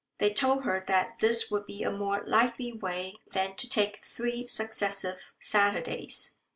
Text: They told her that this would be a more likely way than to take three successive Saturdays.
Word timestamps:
They 0.17 0.33
told 0.33 0.63
her 0.63 0.83
that 0.87 1.19
this 1.19 1.51
would 1.51 1.67
be 1.67 1.83
a 1.83 1.91
more 1.91 2.23
likely 2.25 2.73
way 2.73 3.17
than 3.33 3.55
to 3.57 3.69
take 3.69 4.03
three 4.03 4.47
successive 4.47 5.21
Saturdays. 5.39 6.37